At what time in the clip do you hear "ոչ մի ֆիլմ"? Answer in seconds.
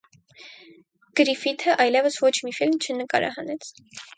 2.25-2.77